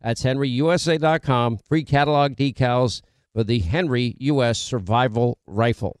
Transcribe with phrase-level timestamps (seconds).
[0.00, 1.58] That's henryusa.com.
[1.58, 3.02] Free catalog decals
[3.34, 4.58] for the Henry U.S.
[4.58, 6.00] Survival Rifle.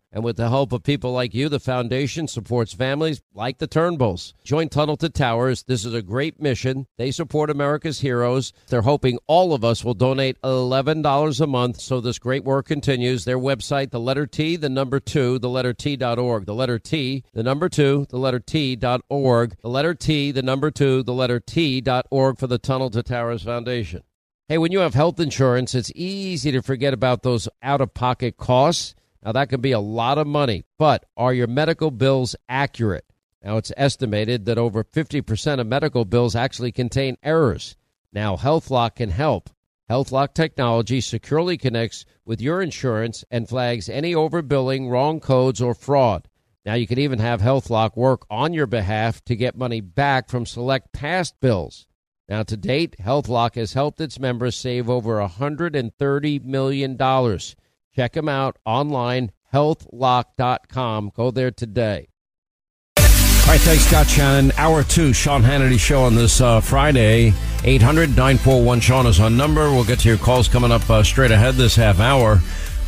[0.13, 4.33] And with the help of people like you, the foundation supports families like the Turnbulls.
[4.43, 5.63] Join Tunnel to Towers.
[5.63, 6.87] This is a great mission.
[6.97, 8.51] They support America's heroes.
[8.67, 13.23] They're hoping all of us will donate $11 a month so this great work continues.
[13.23, 16.45] Their website, the letter T, the number two, the letter T.org.
[16.45, 19.55] The letter T, the number two, the letter T.org.
[19.61, 24.03] The letter T, the number two, the letter T.org for the Tunnel to Towers Foundation.
[24.49, 28.35] Hey, when you have health insurance, it's easy to forget about those out of pocket
[28.35, 28.95] costs.
[29.23, 33.05] Now, that can be a lot of money, but are your medical bills accurate?
[33.43, 37.75] Now, it's estimated that over 50% of medical bills actually contain errors.
[38.13, 39.49] Now, HealthLock can help.
[39.89, 46.27] HealthLock technology securely connects with your insurance and flags any overbilling, wrong codes, or fraud.
[46.65, 50.45] Now, you can even have HealthLock work on your behalf to get money back from
[50.45, 51.87] select past bills.
[52.29, 56.97] Now, to date, HealthLock has helped its members save over $130 million.
[58.01, 61.11] Check them out online, healthlock.com.
[61.15, 62.07] Go there today.
[62.97, 63.05] All
[63.47, 64.51] right, thanks, Scott Shannon.
[64.57, 67.31] Hour two, Sean Hannity show on this uh, Friday.
[67.63, 69.69] 800 941 Sean is on number.
[69.69, 72.39] We'll get to your calls coming up uh, straight ahead this half hour.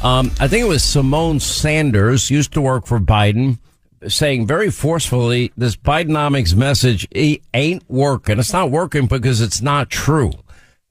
[0.01, 3.59] Um, I think it was Symone Sanders, used to work for Biden,
[4.07, 8.39] saying very forcefully this Bidenomics message ain't working.
[8.39, 10.31] It's not working because it's not true.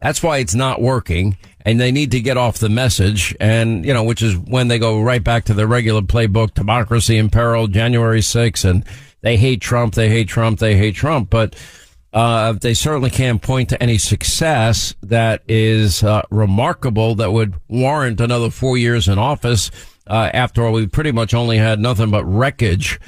[0.02, 3.36] That's why it's not working and they need to get off the message.
[3.40, 7.16] And, you know, which is when they go right back to the regular playbook, democracy
[7.16, 8.68] in peril, January 6th.
[8.68, 8.84] And
[9.20, 9.94] they hate Trump.
[9.94, 10.58] They hate Trump.
[10.58, 11.30] They hate Trump.
[11.30, 11.54] But,
[12.12, 18.20] uh, they certainly can't point to any success that is, uh, remarkable that would warrant
[18.20, 19.70] another four years in office.
[20.06, 22.98] Uh, after all, we pretty much only had nothing but wreckage.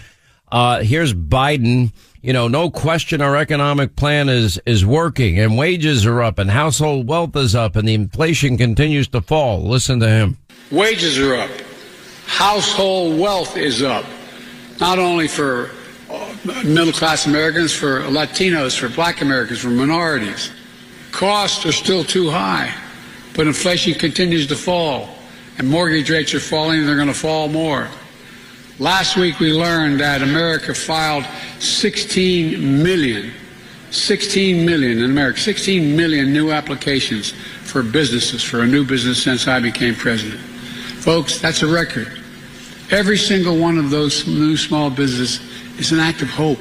[0.50, 1.93] Uh, here's Biden
[2.24, 6.50] you know, no question our economic plan is, is working and wages are up and
[6.50, 9.62] household wealth is up and the inflation continues to fall.
[9.62, 10.38] Listen to him.
[10.70, 11.50] Wages are up.
[12.24, 14.06] Household wealth is up.
[14.80, 15.70] Not only for
[16.10, 20.50] uh, middle class Americans, for Latinos, for black Americans, for minorities.
[21.12, 22.74] Costs are still too high,
[23.36, 25.14] but inflation continues to fall
[25.58, 27.86] and mortgage rates are falling and they're going to fall more.
[28.80, 31.24] Last week we learned that America filed
[31.60, 33.32] 16 million,
[33.92, 37.30] 16 million in America, 16 million new applications
[37.62, 40.40] for businesses, for a new business since I became president.
[40.40, 42.20] Folks, that's a record.
[42.90, 45.41] Every single one of those new small businesses
[45.78, 46.58] is an act of hope.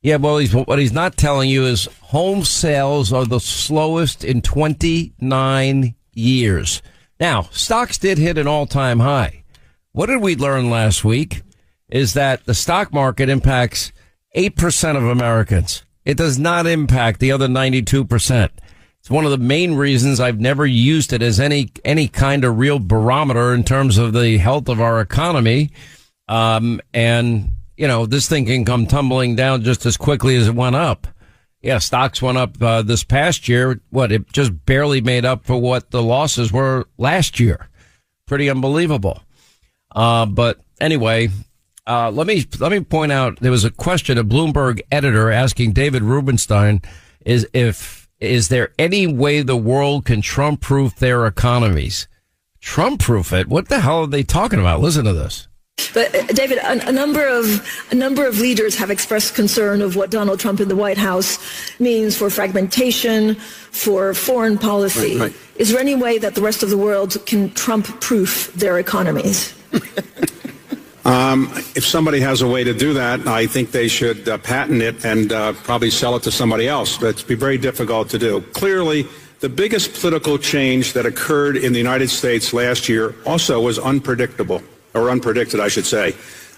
[0.00, 4.40] Yeah, well, he's, what he's not telling you is home sales are the slowest in
[4.40, 6.82] 29 years.
[7.20, 9.41] Now, stocks did hit an all time high.
[9.92, 11.42] What did we learn last week?
[11.88, 13.92] Is that the stock market impacts
[14.34, 15.84] 8% of Americans.
[16.04, 18.48] It does not impact the other 92%.
[18.98, 22.58] It's one of the main reasons I've never used it as any, any kind of
[22.58, 25.70] real barometer in terms of the health of our economy.
[26.28, 30.54] Um, and, you know, this thing can come tumbling down just as quickly as it
[30.54, 31.06] went up.
[31.60, 33.80] Yeah, stocks went up uh, this past year.
[33.90, 37.68] What it just barely made up for what the losses were last year.
[38.26, 39.22] Pretty unbelievable.
[39.94, 41.28] Uh, but anyway,
[41.86, 45.72] uh, let me let me point out there was a question a Bloomberg editor asking
[45.72, 46.80] David Rubenstein
[47.24, 52.06] is if is there any way the world can Trump proof their economies?
[52.60, 53.48] Trump proof it?
[53.48, 54.80] What the hell are they talking about?
[54.80, 55.48] Listen to this.
[55.92, 59.96] But uh, David, a, a, number of a number of leaders have expressed concern of
[59.96, 61.38] what Donald Trump in the White House
[61.80, 65.18] means for fragmentation, for foreign policy.
[65.18, 65.36] Right, right.
[65.56, 69.54] Is there any way that the rest of the world can Trump-proof their economies?
[71.04, 74.82] um, if somebody has a way to do that, I think they should uh, patent
[74.82, 76.98] it and uh, probably sell it to somebody else.
[76.98, 78.40] But it's be very difficult to do.
[78.52, 79.06] Clearly,
[79.40, 84.62] the biggest political change that occurred in the United States last year also was unpredictable
[84.94, 86.14] or unpredicted, I should say.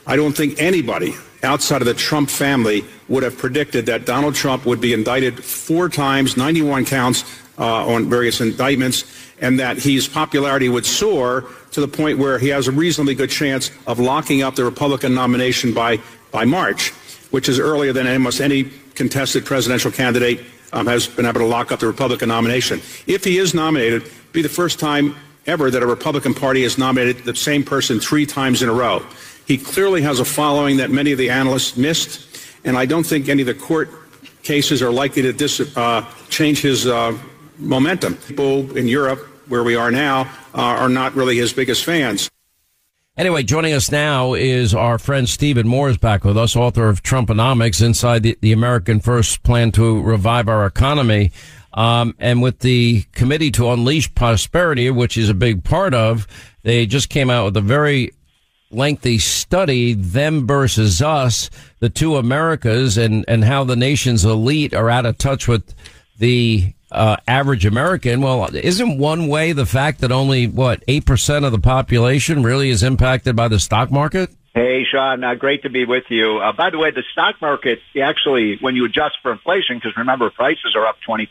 [0.06, 4.67] I don't think anybody outside of the Trump family would have predicted that Donald Trump
[4.67, 7.25] would be indicted four times, 91 counts
[7.58, 12.48] uh, on various indictments, and that his popularity would soar to the point where he
[12.48, 15.98] has a reasonably good chance of locking up the Republican nomination by,
[16.31, 16.90] by March,
[17.31, 20.40] which is earlier than almost any contested presidential candidate
[20.72, 22.81] um, has been able to lock up the Republican nomination.
[23.06, 25.16] If he is nominated, be the first time
[25.46, 29.04] ever that a Republican Party has nominated the same person three times in a row.
[29.46, 32.26] He clearly has a following that many of the analysts missed,
[32.64, 33.90] and I don't think any of the court
[34.42, 37.16] cases are likely to dis, uh, change his uh,
[37.58, 38.16] momentum.
[38.16, 40.22] People in Europe, where we are now,
[40.54, 42.30] uh, are not really his biggest fans.
[43.16, 47.02] Anyway, joining us now is our friend Stephen Moore is back with us, author of
[47.02, 51.30] Trumponomics, Inside the, the American First Plan to Revive Our Economy.
[51.74, 56.26] Um, and with the Committee to Unleash Prosperity, which is a big part of,
[56.64, 58.10] they just came out with a very
[58.72, 64.90] lengthy study, them versus us, the two Americas, and, and how the nation's elite are
[64.90, 65.74] out of touch with
[66.18, 68.20] the uh, average American.
[68.20, 72.82] Well, isn't one way the fact that only, what, 8% of the population really is
[72.82, 74.31] impacted by the stock market?
[74.55, 76.38] Hey, Sean, uh, great to be with you.
[76.38, 80.31] Uh, by the way, the stock market actually, when you adjust for inflation, because remember,
[80.31, 81.26] prices are up 20%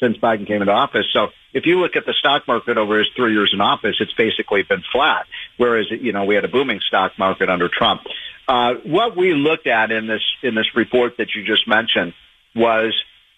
[0.00, 1.04] since Biden came into office.
[1.12, 4.14] So if you look at the stock market over his three years in office, it's
[4.14, 5.26] basically been flat.
[5.58, 8.02] Whereas, you know, we had a booming stock market under Trump.
[8.48, 12.14] Uh, what we looked at in this, in this report that you just mentioned
[12.54, 12.94] was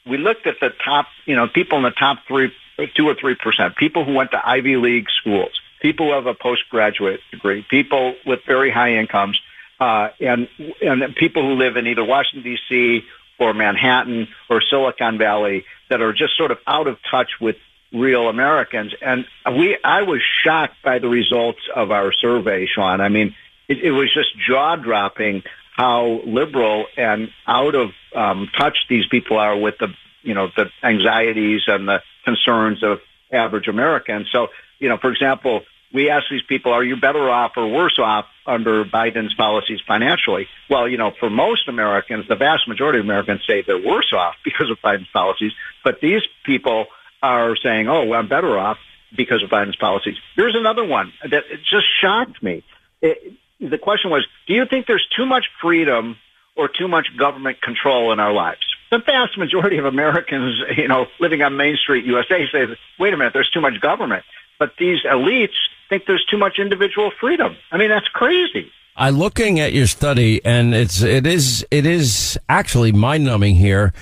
[0.06, 2.52] we looked at the top, you know, people in the top three,
[2.94, 6.34] two or three percent, people who went to Ivy League schools people who have a
[6.34, 9.38] postgraduate degree, people with very high incomes,
[9.80, 10.48] uh, and
[10.80, 13.04] and people who live in either Washington D.C.
[13.38, 17.56] or Manhattan or Silicon Valley that are just sort of out of touch with
[17.92, 18.94] real Americans.
[19.02, 23.00] And we, I was shocked by the results of our survey, Sean.
[23.00, 23.34] I mean,
[23.68, 29.38] it, it was just jaw dropping how liberal and out of um, touch these people
[29.38, 29.88] are with the,
[30.22, 33.00] you know, the anxieties and the concerns of
[33.32, 34.28] average Americans.
[34.30, 34.48] So,
[34.78, 38.26] you know, for example, we ask these people, are you better off or worse off
[38.46, 40.46] under Biden's policies financially?
[40.68, 44.34] Well, you know, for most Americans, the vast majority of Americans say they're worse off
[44.44, 45.52] because of Biden's policies.
[45.84, 46.86] But these people
[47.22, 48.78] are saying, oh, well, I'm better off
[49.16, 50.16] because of Biden's policies.
[50.36, 52.62] Here's another one that just shocked me.
[53.00, 53.34] It,
[53.70, 56.16] the question was, do you think there's too much freedom
[56.56, 58.60] or too much government control in our lives?
[58.90, 62.66] The vast majority of Americans, you know, living on Main Street, USA say,
[62.98, 64.24] wait a minute, there's too much government.
[64.58, 65.54] But these elites
[65.88, 67.56] think there's too much individual freedom.
[67.70, 68.70] I mean, that's crazy.
[68.94, 73.94] I'm looking at your study, and it's it is it is actually mind numbing here.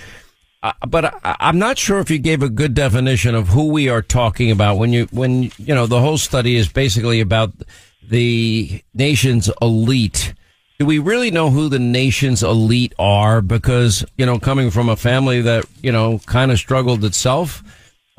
[0.63, 3.89] Uh, but I, I'm not sure if you gave a good definition of who we
[3.89, 7.53] are talking about when you when you know the whole study is basically about
[8.10, 10.34] the nation's elite.
[10.79, 13.40] Do we really know who the nation's elite are?
[13.40, 17.62] Because you know, coming from a family that you know kind of struggled itself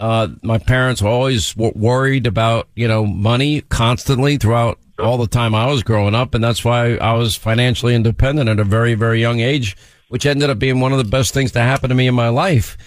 [0.02, 5.54] uh, my parents were always worried about, you know, money constantly throughout all the time
[5.54, 6.34] I was growing up.
[6.34, 9.78] And that's why I was financially independent at a very, very young age,
[10.10, 12.30] which ended up being one of the best things to happen to me in my
[12.30, 12.80] life.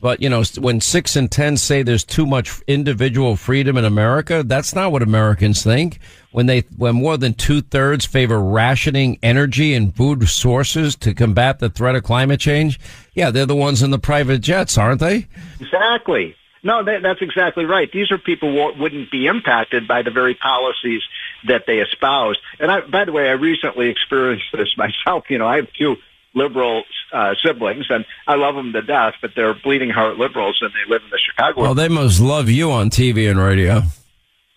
[0.00, 4.42] But, you know, when six and 10 say there's too much individual freedom in America,
[4.42, 5.98] that's not what Americans think.
[6.32, 11.58] When they, when more than two thirds favor rationing energy and food sources to combat
[11.58, 12.80] the threat of climate change,
[13.14, 15.26] yeah, they're the ones in the private jets, aren't they?
[15.60, 16.34] Exactly.
[16.62, 17.90] No, that, that's exactly right.
[17.90, 21.02] These are people who wouldn't be impacted by the very policies
[21.46, 22.36] that they espouse.
[22.58, 25.24] And I, by the way, I recently experienced this myself.
[25.28, 25.96] You know, I have two
[26.34, 30.70] liberal uh, siblings, and I love them to death, but they're bleeding heart liberals, and
[30.70, 31.62] they live in the Chicago.
[31.62, 33.82] Well, they must love you on TV and radio.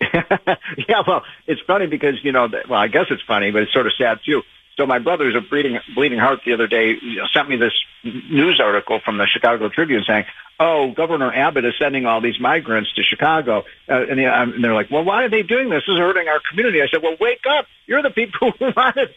[0.00, 3.86] yeah, well, it's funny because you know, well, I guess it's funny, but it's sort
[3.86, 4.42] of sad too.
[4.76, 7.72] So my brother's a bleeding bleeding heart the other day you know, sent me this
[8.02, 10.24] news article from the Chicago Tribune saying,
[10.58, 14.90] "Oh, Governor Abbott is sending all these migrants to Chicago," uh, and, and they're like,
[14.90, 15.84] "Well, why are they doing this?
[15.86, 17.66] This is hurting our community." I said, "Well, wake up!
[17.86, 19.10] You're the people who wanted,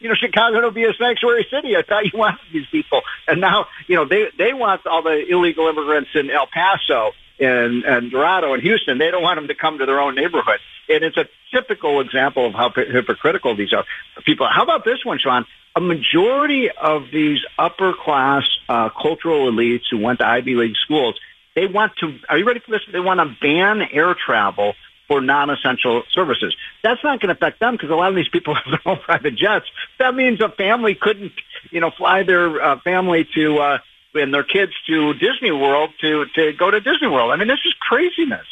[0.00, 1.76] you know, Chicago to be a sanctuary city.
[1.76, 5.24] I thought you wanted these people, and now, you know, they they want all the
[5.30, 9.54] illegal immigrants in El Paso." And, and Dorado and Houston, they don't want them to
[9.54, 10.60] come to their own neighborhood.
[10.88, 13.84] And it's a typical example of how hypocritical these are
[14.24, 14.46] people.
[14.48, 15.46] How about this one, Sean?
[15.74, 21.18] A majority of these upper class uh, cultural elites who went to Ivy League schools,
[21.54, 22.82] they want to, are you ready for this?
[22.92, 24.74] They want to ban air travel
[25.06, 26.54] for non-essential services.
[26.82, 28.98] That's not going to affect them because a lot of these people have their own
[28.98, 29.66] private jets.
[29.98, 31.32] That means a family couldn't,
[31.70, 33.78] you know, fly their uh, family to, uh,
[34.14, 37.32] and their kids to Disney World to to go to Disney World.
[37.32, 38.46] I mean, this is craziness.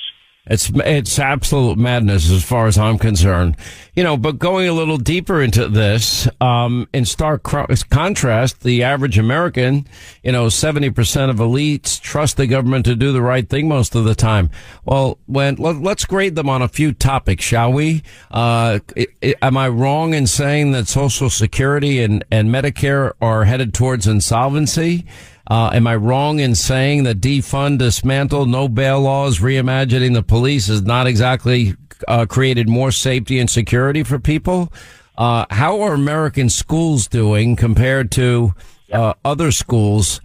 [0.51, 3.57] It's it's absolute madness as far as I'm concerned.
[3.95, 9.19] You know, but going a little deeper into this, um, in stark contrast, the average
[9.19, 9.87] American,
[10.23, 14.05] you know, 70% of elites trust the government to do the right thing most of
[14.05, 14.51] the time.
[14.85, 18.03] Well, when let, us grade them on a few topics, shall we?
[18.31, 23.45] Uh, it, it, am I wrong in saying that Social Security and, and Medicare are
[23.45, 25.05] headed towards insolvency?
[25.49, 30.67] Uh, am I wrong in saying that defund, dismantle, no bail laws, reimagining the police
[30.67, 31.75] has not exactly
[32.07, 34.71] uh, created more safety and security for people?
[35.17, 38.55] Uh, how are American schools doing compared to
[38.93, 40.21] uh, other schools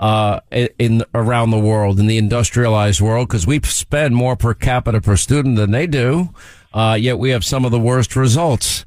[0.00, 3.28] uh, in around the world in the industrialized world?
[3.28, 6.30] Because we spend more per capita per student than they do,
[6.72, 8.84] uh, yet we have some of the worst results.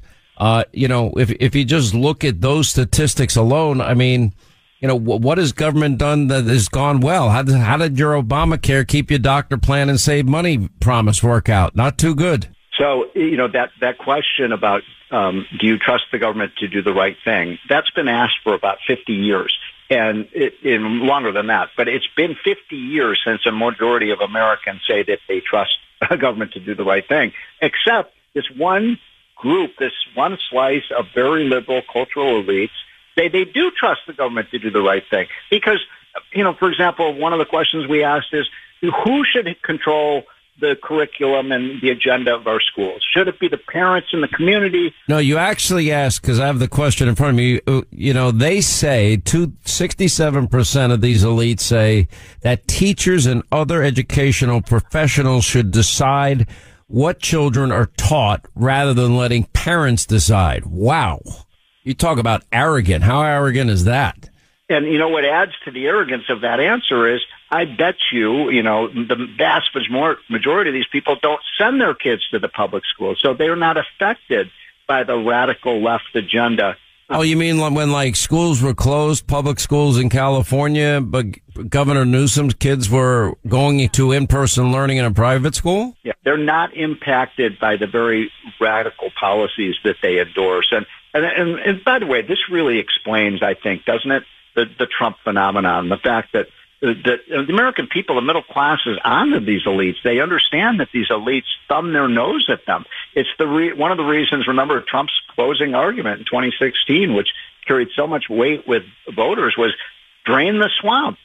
[0.74, 4.34] you know, if if you just look at those statistics alone, I mean
[4.80, 7.30] you know, what has government done that has gone well?
[7.30, 11.48] How did, how did your Obamacare keep your doctor plan and save money promise work
[11.48, 11.74] out?
[11.74, 12.48] Not too good.
[12.78, 16.82] So, you know, that, that question about um, do you trust the government to do
[16.82, 17.58] the right thing?
[17.68, 19.56] That's been asked for about 50 years
[19.90, 21.70] and it, in longer than that.
[21.76, 25.76] But it's been 50 years since a majority of Americans say that they trust
[26.10, 28.98] a government to do the right thing, except this one
[29.36, 32.70] group, this one slice of very liberal cultural elites
[33.18, 35.26] they, they do trust the government to do the right thing.
[35.50, 35.84] Because,
[36.32, 38.46] you know, for example, one of the questions we asked is,
[38.80, 40.22] who should control
[40.60, 43.04] the curriculum and the agenda of our schools?
[43.12, 44.94] Should it be the parents and the community?
[45.08, 47.60] No, you actually asked because I have the question in front of me.
[47.66, 52.08] Uh, you know, they say two, 67% of these elites say
[52.42, 56.48] that teachers and other educational professionals should decide
[56.86, 60.64] what children are taught rather than letting parents decide.
[60.66, 61.20] Wow.
[61.88, 63.02] You talk about arrogant.
[63.02, 64.28] How arrogant is that?
[64.68, 68.50] And you know what adds to the arrogance of that answer is I bet you,
[68.50, 69.70] you know, the vast
[70.28, 73.78] majority of these people don't send their kids to the public schools, so they're not
[73.78, 74.50] affected
[74.86, 76.76] by the radical left agenda.
[77.08, 81.24] Oh, you mean when like schools were closed, public schools in California, but
[81.70, 85.96] Governor Newsom's kids were going to in-person learning in a private school?
[86.02, 88.30] Yeah, they're not impacted by the very
[88.60, 90.68] radical policies that they endorse.
[90.70, 90.84] And
[91.14, 94.24] and, and, and by the way, this really explains, I think, doesn't it,
[94.54, 96.46] the, the Trump phenomenon, the fact that
[96.80, 99.96] that uh, the American people, the middle class, is onto these elites.
[100.04, 102.84] They understand that these elites thumb their nose at them.
[103.14, 104.46] It's the re- one of the reasons.
[104.46, 107.30] Remember Trump's closing argument in 2016, which
[107.66, 109.74] carried so much weight with voters, was
[110.24, 111.18] drain the swamp.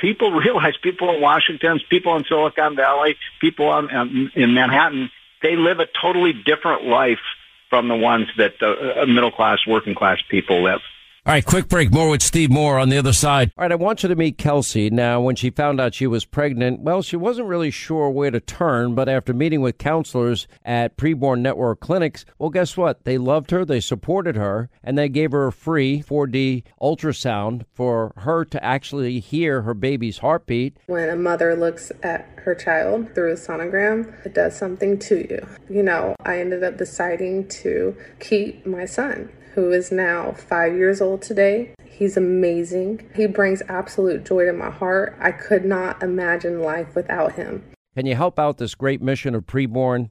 [0.00, 5.10] People realize, people in Washington, people in Silicon Valley, people on, in Manhattan,
[5.42, 7.18] they live a totally different life
[7.72, 10.80] from the ones that the uh, middle class, working class people live.
[11.24, 11.90] All right, quick break.
[11.90, 13.50] More with Steve Moore on the other side.
[13.56, 14.90] All right, I want you to meet Kelsey.
[14.90, 18.40] Now, when she found out she was pregnant, well, she wasn't really sure where to
[18.40, 23.04] turn, but after meeting with counselors at Preborn Network Clinics, well, guess what?
[23.04, 28.12] They loved her, they supported her, and they gave her a free 4D ultrasound for
[28.16, 30.76] her to actually hear her baby's heartbeat.
[30.88, 35.46] When a mother looks at her child through a sonogram, it does something to you.
[35.68, 41.00] You know, I ended up deciding to keep my son who is now five years
[41.00, 41.74] old today.
[41.84, 43.08] He's amazing.
[43.14, 45.16] He brings absolute joy to my heart.
[45.20, 47.62] I could not imagine life without him.
[47.94, 50.10] Can you help out this great mission of preborn?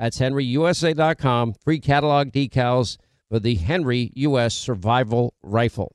[0.00, 1.54] That's henryusa.com.
[1.62, 2.96] Free catalog decals
[3.28, 4.54] for the Henry U.S.
[4.54, 5.94] Survival Rifle.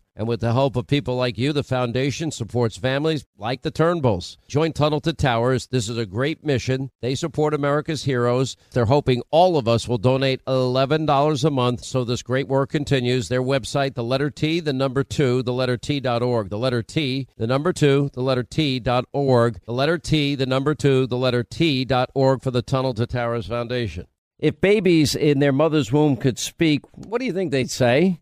[0.15, 4.37] And with the help of people like you, the foundation supports families like the Turnbulls.
[4.47, 5.67] Join Tunnel to Towers.
[5.67, 6.91] This is a great mission.
[7.01, 8.57] They support America's heroes.
[8.71, 13.29] They're hoping all of us will donate $11 a month so this great work continues.
[13.29, 16.49] Their website, the letter T, the number two, the letter T.org.
[16.49, 19.59] The letter T, the number two, the letter T.org.
[19.65, 24.07] The letter T, the number two, the letter T.org for the Tunnel to Towers Foundation.
[24.39, 28.19] If babies in their mother's womb could speak, what do you think they'd say?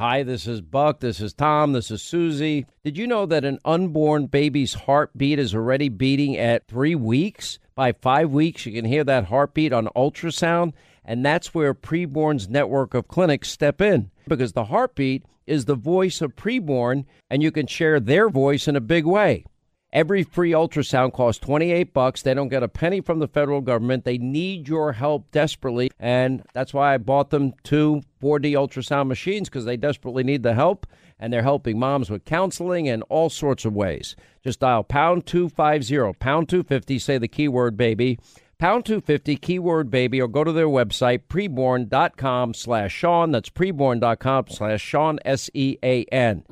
[0.00, 1.00] Hi, this is Buck.
[1.00, 1.74] This is Tom.
[1.74, 2.64] This is Susie.
[2.82, 7.58] Did you know that an unborn baby's heartbeat is already beating at three weeks?
[7.74, 10.72] By five weeks, you can hear that heartbeat on ultrasound,
[11.04, 16.22] and that's where Preborn's network of clinics step in because the heartbeat is the voice
[16.22, 19.44] of preborn, and you can share their voice in a big way.
[19.92, 22.22] Every free ultrasound costs 28 bucks.
[22.22, 24.04] They don't get a penny from the federal government.
[24.04, 29.48] They need your help desperately, and that's why I bought them two 4D ultrasound machines
[29.48, 30.86] because they desperately need the help,
[31.18, 34.14] and they're helping moms with counseling and all sorts of ways.
[34.44, 38.16] Just dial pound 250, pound 250, say the keyword baby,
[38.58, 43.32] pound 250, keyword baby, or go to their website, preborn.com slash Sean.
[43.32, 46.44] That's preborn.com slash Sean, S E A N.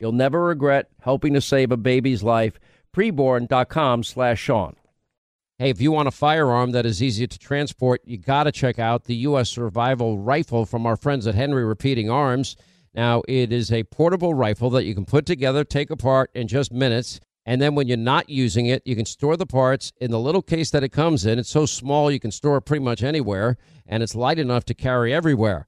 [0.00, 2.58] You'll never regret helping to save a baby's life.
[2.94, 4.76] Preborn.com slash Sean.
[5.58, 8.78] Hey, if you want a firearm that is easy to transport, you got to check
[8.78, 9.50] out the U.S.
[9.50, 12.56] Survival Rifle from our friends at Henry Repeating Arms.
[12.94, 16.72] Now, it is a portable rifle that you can put together, take apart in just
[16.72, 17.20] minutes.
[17.44, 20.42] And then when you're not using it, you can store the parts in the little
[20.42, 21.38] case that it comes in.
[21.38, 23.56] It's so small you can store it pretty much anywhere,
[23.86, 25.67] and it's light enough to carry everywhere.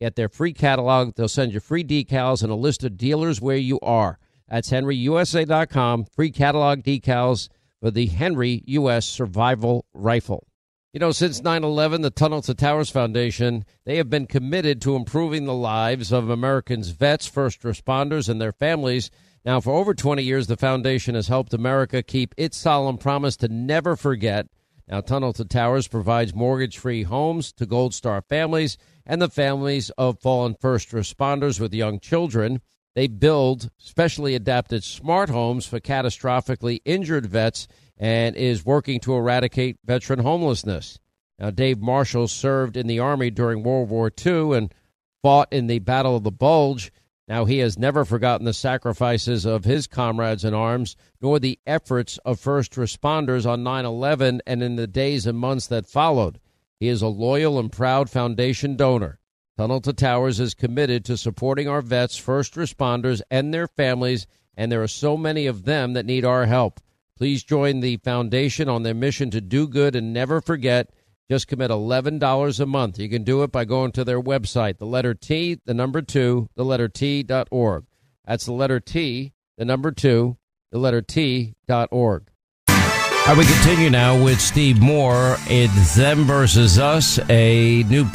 [0.00, 1.14] Get their free catalog.
[1.14, 4.18] They'll send you free decals and a list of dealers where you are.
[4.48, 6.06] That's henryusa.com.
[6.14, 7.48] Free catalog decals
[7.80, 9.06] for the Henry U.S.
[9.06, 10.46] Survival Rifle.
[10.92, 14.96] You know, since 9 11, the Tunnel to Towers Foundation, they have been committed to
[14.96, 19.10] improving the lives of Americans' vets, first responders, and their families.
[19.44, 23.48] Now, for over 20 years, the foundation has helped America keep its solemn promise to
[23.48, 24.46] never forget.
[24.88, 29.90] Now, Tunnel to Towers provides mortgage free homes to Gold Star families and the families
[29.90, 32.60] of fallen first responders with young children.
[32.94, 39.78] They build specially adapted smart homes for catastrophically injured vets and is working to eradicate
[39.84, 40.98] veteran homelessness.
[41.38, 44.74] Now, Dave Marshall served in the Army during World War II and
[45.22, 46.90] fought in the Battle of the Bulge.
[47.28, 52.18] Now, he has never forgotten the sacrifices of his comrades in arms, nor the efforts
[52.18, 56.38] of first responders on 9 11 and in the days and months that followed.
[56.78, 59.18] He is a loyal and proud foundation donor.
[59.56, 64.70] Tunnel to Towers is committed to supporting our vets, first responders, and their families, and
[64.70, 66.80] there are so many of them that need our help.
[67.16, 70.90] Please join the foundation on their mission to do good and never forget.
[71.30, 72.98] Just commit $11 a month.
[72.98, 76.50] You can do it by going to their website, the letter T, the number two,
[76.54, 77.86] the letter T dot org.
[78.26, 80.36] That's the letter T, the number two,
[80.70, 82.28] the letter T dot org.
[83.26, 85.36] Right, we continue now with Steve Moore.
[85.48, 88.06] It's them versus us, a new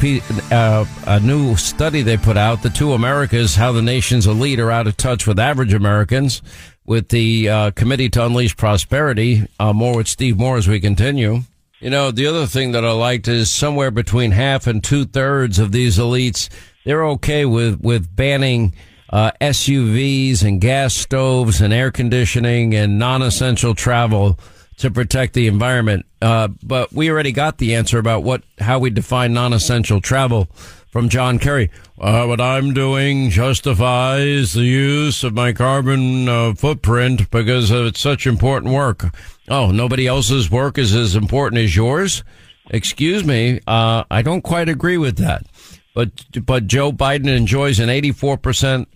[0.50, 4.70] uh, a new study they put out, the two Americas, how the nation's elite are
[4.70, 6.40] out of touch with average Americans.
[6.86, 11.40] With the uh, Committee to Unleash Prosperity, uh, more with Steve Moore as we continue.
[11.80, 15.58] You know, the other thing that I liked is somewhere between half and two thirds
[15.58, 16.48] of these elites,
[16.86, 18.74] they're okay with, with banning
[19.10, 24.38] uh, SUVs and gas stoves and air conditioning and non-essential travel
[24.82, 26.04] to protect the environment.
[26.20, 30.48] Uh, but we already got the answer about what how we define non-essential travel
[30.90, 31.70] from John Kerry.
[31.98, 38.26] Uh, what I'm doing justifies the use of my carbon uh, footprint because it's such
[38.26, 39.04] important work.
[39.48, 42.24] Oh, nobody else's work is as important as yours?
[42.70, 43.60] Excuse me.
[43.66, 45.46] Uh, I don't quite agree with that.
[45.94, 46.10] But,
[46.44, 48.86] but Joe Biden enjoys an 84%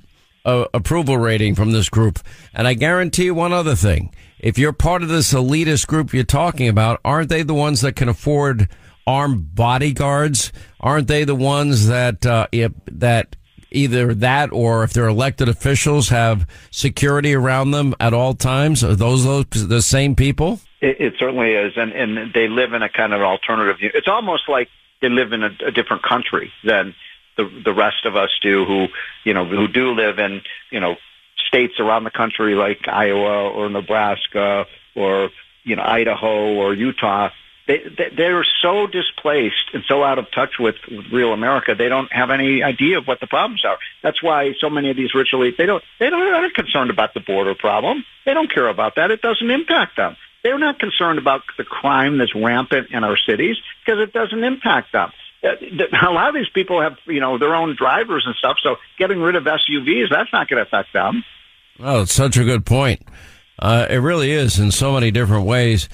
[0.44, 2.18] uh, approval rating from this group.
[2.55, 4.12] And I guarantee one other thing.
[4.38, 7.96] If you're part of this elitist group you're talking about, aren't they the ones that
[7.96, 8.68] can afford
[9.07, 10.53] armed bodyguards?
[10.81, 12.46] Aren't they the ones that uh,
[12.87, 13.37] that
[13.70, 18.85] either that or if they're elected officials have security around them at all times?
[18.85, 20.61] Are those, those the same people?
[20.81, 23.77] It, it certainly is, and and they live in a kind of alternative.
[23.94, 24.68] It's almost like
[25.01, 26.94] they live in a, a different country than
[27.37, 28.88] the the rest of us do, who
[29.25, 30.96] you know who do live in you know
[31.46, 35.30] states around the country like Iowa or Nebraska or
[35.64, 37.30] you know Idaho or Utah
[37.66, 37.82] they,
[38.16, 41.74] they're so displaced and so out of touch with, with real America.
[41.74, 43.78] They don't have any idea of what the problems are.
[44.02, 47.14] That's why so many of these rich elites they don't they don't not concerned about
[47.14, 48.04] the border problem.
[48.24, 49.11] They don't care about that.
[49.11, 50.16] It doesn't impact them.
[50.42, 54.92] They're not concerned about the crime that's rampant in our cities because it doesn't impact
[54.92, 55.11] them.
[55.42, 55.49] Uh,
[56.03, 58.59] a lot of these people have, you know, their own drivers and stuff.
[58.62, 61.25] So getting rid of SUVs, that's not going to affect them.
[61.81, 63.03] Oh, it's such a good point.
[63.59, 65.88] Uh, it really is in so many different ways.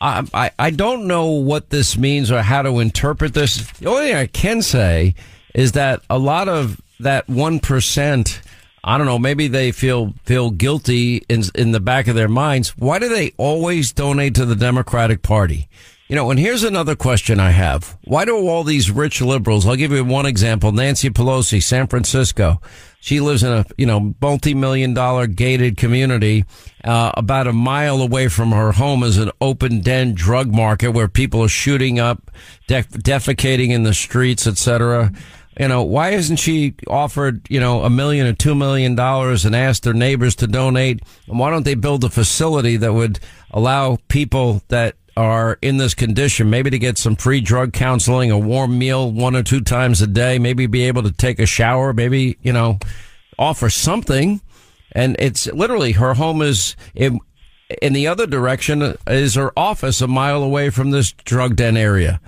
[0.00, 3.66] I, I, don't know what this means or how to interpret this.
[3.72, 5.14] The only thing I can say
[5.54, 8.40] is that a lot of that 1%,
[8.84, 12.76] I don't know, maybe they feel, feel guilty in, in the back of their minds.
[12.76, 15.68] Why do they always donate to the Democratic Party?
[16.08, 17.98] You know, and here's another question I have.
[18.04, 22.60] Why do all these rich liberals, I'll give you one example, Nancy Pelosi, San Francisco.
[23.00, 26.44] She lives in a, you know, multi-million dollar gated community.
[26.84, 31.08] Uh, about a mile away from her home is an open den drug market where
[31.08, 32.30] people are shooting up,
[32.68, 35.12] def- defecating in the streets, etc.
[35.58, 39.56] You know, why isn't she offered, you know, a million or two million dollars and
[39.56, 41.02] asked their neighbors to donate?
[41.26, 43.18] And why don't they build a facility that would
[43.50, 48.38] allow people that are in this condition, maybe to get some free drug counseling, a
[48.38, 51.92] warm meal one or two times a day, maybe be able to take a shower,
[51.92, 52.78] maybe, you know,
[53.38, 54.40] offer something.
[54.92, 57.20] And it's literally her home is in,
[57.82, 62.20] in the other direction is her office a mile away from this drug den area.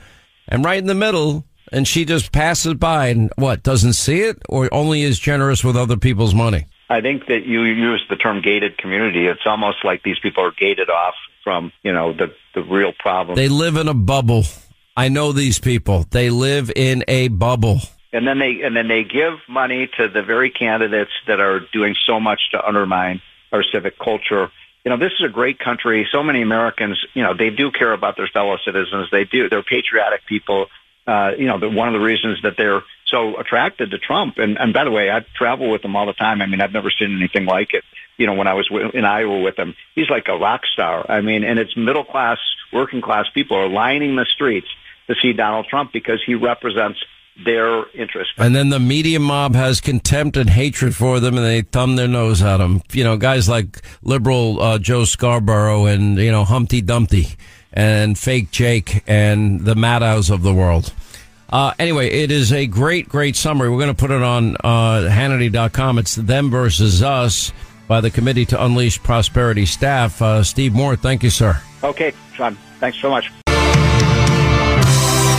[0.48, 4.38] And right in the middle, and she just passes by and what, doesn't see it
[4.48, 6.66] or only is generous with other people's money?
[6.90, 9.27] I think that you use the term gated community.
[9.27, 13.37] It's almost like these people are gated off from, you know, the, the real problem.
[13.37, 14.44] They live in a bubble.
[14.96, 16.07] I know these people.
[16.11, 17.81] They live in a bubble.
[18.12, 21.94] And then they and then they give money to the very candidates that are doing
[22.07, 23.20] so much to undermine
[23.53, 24.51] our civic culture.
[24.85, 26.09] You know, this is a great country.
[26.11, 29.09] So many Americans, you know, they do care about their fellow citizens.
[29.12, 29.48] They do.
[29.51, 30.66] They're patriotic people.
[31.07, 34.38] Uh, you know, one of the reasons that they're so attracted to Trump.
[34.38, 36.42] And, and by the way, I travel with him all the time.
[36.42, 37.85] I mean, I've never seen anything like it.
[38.16, 41.07] You know, when I was in Iowa with him, he's like a rock star.
[41.09, 42.38] I mean, and it's middle class,
[42.73, 44.66] working class people are lining the streets
[45.07, 46.99] to see Donald Trump because he represents
[47.44, 48.33] their interest.
[48.37, 52.09] And then the media mob has contempt and hatred for them, and they thumb their
[52.09, 52.83] nose at them.
[52.92, 57.29] You know, guys like liberal uh, Joe Scarborough and you know Humpty Dumpty
[57.73, 60.92] and fake Jake and the Maddows of the world.
[61.50, 63.70] Uh, anyway, it is a great, great summary.
[63.70, 65.98] We're going to put it on uh, Hannity.com.
[65.98, 67.52] It's them versus us
[67.87, 70.20] by the Committee to Unleash Prosperity staff.
[70.20, 71.61] Uh, Steve Moore, thank you, sir.
[71.82, 72.56] Okay, Sean.
[72.80, 73.32] Thanks so much.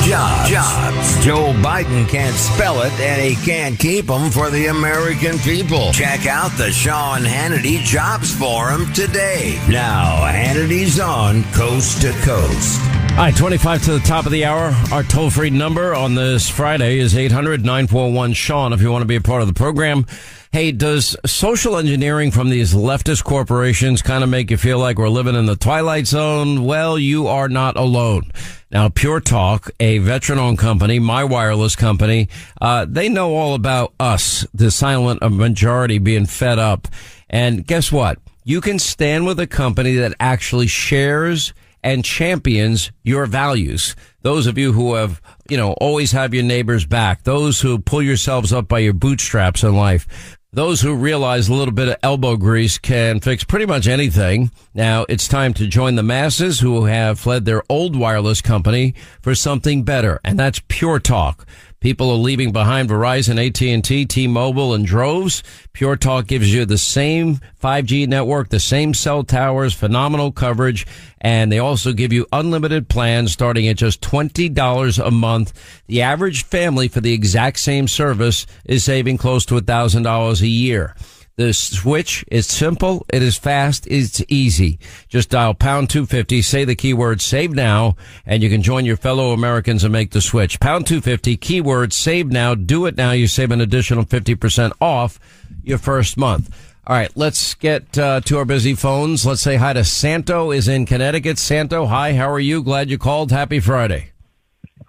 [0.10, 0.50] Jobs.
[0.50, 1.24] Jobs.
[1.24, 5.92] Joe Biden can't spell it, and he can't keep them for the American people.
[5.92, 9.62] Check out the Sean Hannity Jobs Forum today.
[9.70, 12.82] Now, Hannity's on Coast to Coast.
[13.20, 14.74] All right, 25 to the top of the hour.
[14.94, 19.08] Our toll free number on this Friday is 800 941 Sean if you want to
[19.08, 20.06] be a part of the program.
[20.54, 25.10] Hey, does social engineering from these leftist corporations kind of make you feel like we're
[25.10, 26.64] living in the twilight zone?
[26.64, 28.32] Well, you are not alone.
[28.72, 32.30] Now, Pure Talk, a veteran owned company, my wireless company,
[32.62, 36.88] uh, they know all about us, the silent majority being fed up.
[37.30, 38.18] And guess what?
[38.46, 43.96] You can stand with a company that actually shares and champions your values.
[44.22, 47.24] Those of you who have, you know, always have your neighbor's back.
[47.24, 50.38] Those who pull yourselves up by your bootstraps in life.
[50.52, 54.50] Those who realize a little bit of elbow grease can fix pretty much anything.
[54.74, 59.36] Now it's time to join the masses who have fled their old wireless company for
[59.36, 60.20] something better.
[60.26, 61.46] And that's Pure Talk.
[61.80, 65.44] People are leaving behind Verizon, AT&T, T-Mobile and droves.
[65.72, 70.86] Pure Talk gives you the same 5G network, the same cell towers, phenomenal coverage,
[71.22, 75.54] and they also give you unlimited plans starting at just $20 a month.
[75.88, 80.96] The average family for the exact same service is saving close to $1,000 a year.
[81.40, 83.06] The switch is simple.
[83.14, 83.88] It is fast.
[83.88, 84.78] It's easy.
[85.08, 89.32] Just dial pound 250, say the keyword save now, and you can join your fellow
[89.32, 90.60] Americans and make the switch.
[90.60, 92.56] Pound 250, keyword save now.
[92.56, 93.12] Do it now.
[93.12, 95.18] You save an additional 50% off
[95.64, 96.54] your first month.
[96.86, 99.26] All right, let's get uh, to our busy phones.
[99.26, 101.38] Let's say hi to Santo is in Connecticut.
[101.38, 102.62] Santo, hi, how are you?
[102.62, 103.32] Glad you called.
[103.32, 104.12] Happy Friday.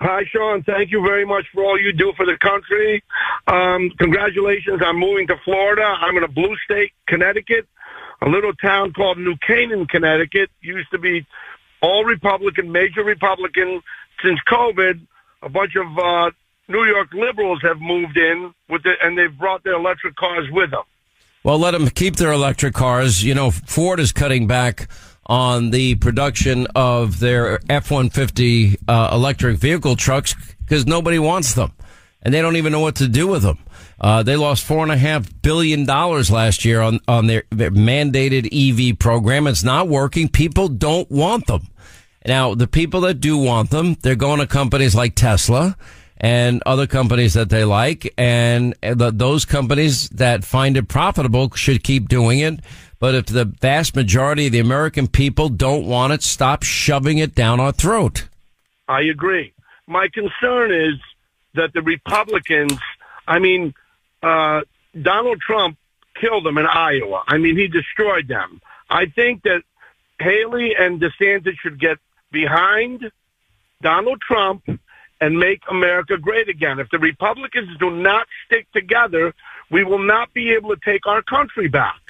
[0.03, 0.63] Hi, Sean.
[0.63, 3.03] Thank you very much for all you do for the country.
[3.47, 5.83] Um, congratulations on moving to Florida.
[5.83, 7.69] I'm in a blue state, Connecticut,
[8.23, 10.51] a little town called New Canaan, Connecticut.
[10.63, 11.27] Used to be
[11.83, 13.83] all Republican, major Republican.
[14.23, 15.07] Since COVID,
[15.43, 16.31] a bunch of uh,
[16.69, 20.71] New York liberals have moved in with it, and they've brought their electric cars with
[20.71, 20.85] them.
[21.43, 23.23] Well, let them keep their electric cars.
[23.23, 24.89] You know, Ford is cutting back
[25.31, 31.73] on the production of their F-150 uh, electric vehicle trucks because nobody wants them
[32.21, 33.59] and they don't even know what to do with them.
[34.01, 37.71] Uh, they lost four and a half billion dollars last year on, on their, their
[37.71, 39.47] mandated EV program.
[39.47, 40.29] It's not working.
[40.29, 41.69] People don't want them.
[42.27, 45.77] Now, the people that do want them, they're going to companies like Tesla
[46.17, 48.13] and other companies that they like.
[48.19, 52.61] And the, those companies that find it profitable should keep doing it.
[53.01, 57.35] But if the vast majority of the American people don't want it, stop shoving it
[57.35, 58.29] down our throat.
[58.87, 59.55] I agree.
[59.87, 61.01] My concern is
[61.55, 62.79] that the Republicans,
[63.27, 63.75] I mean,
[64.23, 64.61] uh,
[65.01, 65.79] Donald Trump
[66.15, 67.25] killed them in Iowa.
[67.27, 68.61] I mean, he destroyed them.
[68.91, 69.63] I think that
[70.21, 71.99] Haley and DeSantis should get
[72.31, 73.11] behind
[73.81, 74.63] Donald Trump
[75.23, 76.79] and make America great again.
[76.81, 79.35] If the Republicans do not stick together,
[79.71, 82.01] we will not be able to take our country back.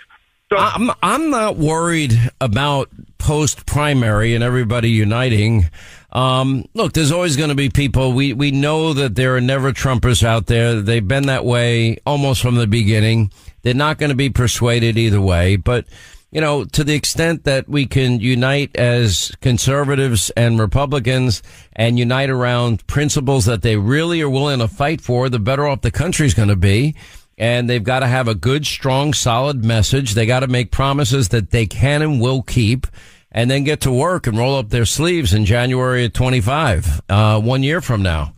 [0.52, 5.70] So I'm I'm not worried about post primary and everybody uniting.
[6.10, 8.14] Um, look, there's always going to be people.
[8.14, 10.82] We we know that there are never Trumpers out there.
[10.82, 13.30] They've been that way almost from the beginning.
[13.62, 15.54] They're not going to be persuaded either way.
[15.54, 15.84] But
[16.32, 22.30] you know, to the extent that we can unite as conservatives and Republicans and unite
[22.30, 26.34] around principles that they really are willing to fight for, the better off the country's
[26.34, 26.96] going to be
[27.40, 30.12] and they've got to have a good, strong, solid message.
[30.12, 32.86] They got to make promises that they can and will keep
[33.32, 37.40] and then get to work and roll up their sleeves in January of 25, uh,
[37.40, 38.34] one year from now.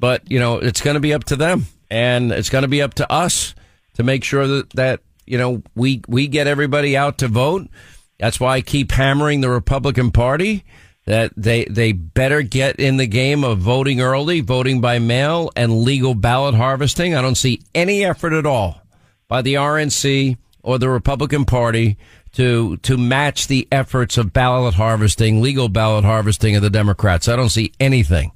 [0.00, 2.80] But, you know, it's going to be up to them and it's going to be
[2.80, 3.54] up to us
[3.94, 7.68] to make sure that, that, you know, we, we get everybody out to vote.
[8.18, 10.64] That's why I keep hammering the Republican Party
[11.04, 15.82] that they they better get in the game of voting early, voting by mail, and
[15.82, 17.14] legal ballot harvesting.
[17.14, 18.80] I don't see any effort at all
[19.28, 21.96] by the RNC or the Republican Party
[22.32, 27.28] to to match the efforts of ballot harvesting, legal ballot harvesting of the Democrats.
[27.28, 28.32] I don't see anything.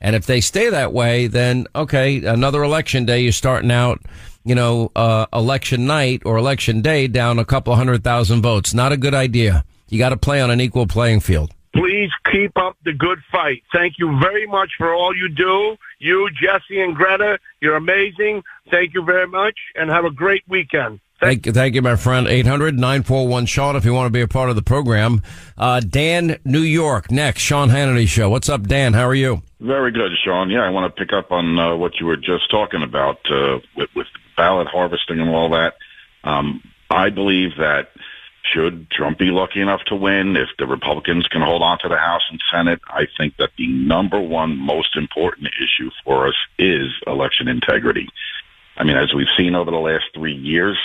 [0.00, 4.00] And if they stay that way, then okay, another election day, you're starting out,
[4.44, 8.72] you know, uh, election night or election day down a couple hundred thousand votes.
[8.74, 9.64] Not a good idea.
[9.88, 11.52] You got to play on an equal playing field.
[11.74, 13.62] Please keep up the good fight.
[13.72, 15.76] Thank you very much for all you do.
[16.00, 18.42] You, Jesse, and Greta, you're amazing.
[18.70, 21.00] Thank you very much, and have a great weekend.
[21.20, 22.26] Thank, you, thank you, my friend.
[22.26, 25.22] 800 941 Sean, if you want to be a part of the program.
[25.58, 27.42] Uh, Dan, New York, next.
[27.42, 28.30] Sean Hannity Show.
[28.30, 28.94] What's up, Dan?
[28.94, 29.42] How are you?
[29.60, 30.48] Very good, Sean.
[30.48, 33.58] Yeah, I want to pick up on uh, what you were just talking about uh,
[33.76, 34.06] with, with
[34.36, 35.74] ballot harvesting and all that.
[36.24, 37.90] Um, I believe that
[38.52, 41.96] should Trump be lucky enough to win, if the Republicans can hold on to the
[41.96, 46.88] House and Senate, I think that the number one most important issue for us is
[47.06, 48.08] election integrity.
[48.76, 50.78] I mean, as we've seen over the last three years,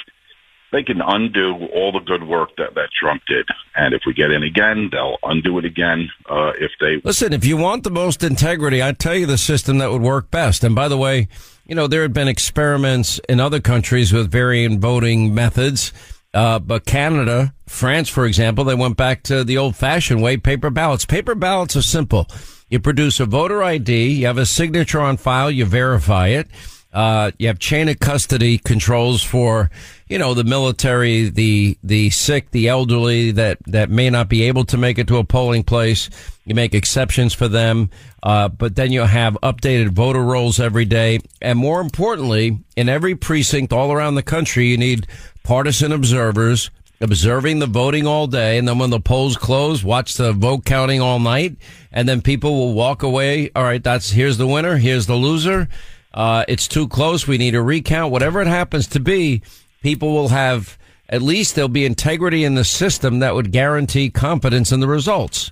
[0.72, 3.48] they can undo all the good work that, that Trump did.
[3.76, 7.00] And if we get in again, they'll undo it again uh, if they.
[7.04, 10.32] Listen, if you want the most integrity, I tell you the system that would work
[10.32, 10.64] best.
[10.64, 11.30] And by the way,
[11.66, 15.94] you know, there had been experiments in other countries with varying voting methods.
[16.36, 20.70] Uh, but Canada, France, for example, they went back to the old fashioned way, paper
[20.70, 21.06] ballots.
[21.06, 22.28] Paper ballots are simple.
[22.70, 26.48] You produce a voter ID, you have a signature on file, you verify it.
[26.96, 29.70] Uh, you have chain of custody controls for,
[30.08, 34.64] you know, the military, the, the sick, the elderly that, that may not be able
[34.64, 36.10] to make it to a polling place.
[36.46, 37.90] You make exceptions for them.
[38.24, 41.20] Uh, but then you have updated voter rolls every day.
[41.42, 45.06] And more importantly, in every precinct all around the country, you need
[45.44, 48.58] partisan observers observing the voting all day.
[48.58, 51.58] And then when the polls close, watch the vote counting all night.
[51.92, 53.52] And then people will walk away.
[53.54, 53.84] All right.
[53.84, 54.78] That's here's the winner.
[54.78, 55.68] Here's the loser
[56.16, 57.28] uh, it's too close.
[57.28, 58.12] We need a recount.
[58.12, 59.44] Whatever it happens to be,
[59.84, 64.72] people will have at least there'll be integrity in the system that would guarantee competence
[64.72, 65.52] in the results.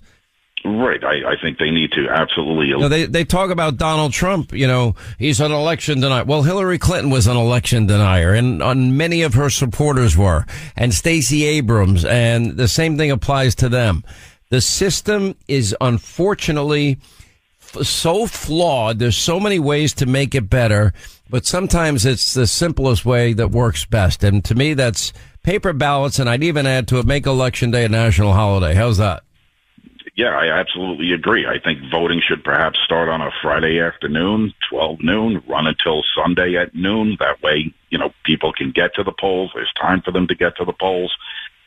[0.66, 1.04] Right.
[1.04, 2.88] I, I think they need to absolutely.
[2.88, 4.54] They they talk about Donald Trump.
[4.54, 6.24] You know, he's an election denier.
[6.24, 10.46] Well, Hillary Clinton was an election denier, and, and many of her supporters were,
[10.78, 14.06] and Stacey Abrams, and the same thing applies to them.
[14.52, 16.98] The system is unfortunately
[17.82, 19.00] so flawed.
[19.00, 20.94] There's so many ways to make it better,
[21.30, 24.24] but sometimes it's the simplest way that works best.
[24.24, 26.20] And to me, that's paper ballots.
[26.20, 28.74] And I'd even add to it, make election day a national holiday.
[28.74, 29.24] How's that?
[30.16, 31.48] Yeah, I absolutely agree.
[31.48, 36.56] I think voting should perhaps start on a Friday afternoon, 12 noon, run until Sunday
[36.56, 37.18] at noon.
[37.20, 39.52] That way, you know, people can get to the polls.
[39.56, 41.16] There's time for them to get to the polls.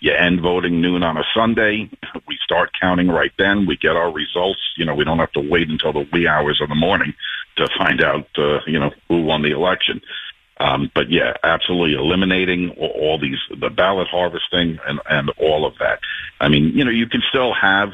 [0.00, 1.90] You end voting noon on a Sunday.
[2.28, 3.66] We start counting right then.
[3.66, 4.60] We get our results.
[4.76, 7.14] You know, we don't have to wait until the wee hours of the morning
[7.56, 10.02] to find out, uh, you know, who won the election.
[10.58, 16.00] Um, but yeah, absolutely eliminating all these, the ballot harvesting and, and all of that.
[16.40, 17.90] I mean, you know, you can still have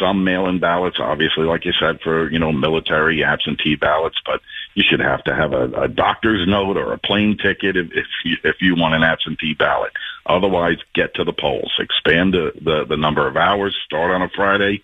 [0.00, 4.40] some mail-in ballots, obviously, like you said, for, you know, military absentee ballots, but
[4.76, 8.06] you should have to have a, a doctor's note or a plane ticket if, if
[8.24, 9.90] you, if you want an absentee ballot.
[10.26, 14.28] Otherwise, get to the polls, expand the, the, the number of hours, start on a
[14.28, 14.82] Friday,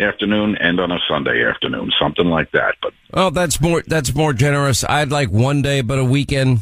[0.00, 2.76] afternoon end on a Sunday afternoon, something like that.
[2.80, 4.82] But oh, that's more that's more generous.
[4.82, 6.60] I'd like one day, but a weekend.